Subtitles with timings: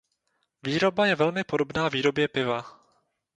[0.63, 2.79] Výroba je velmi podobná výrobě piva.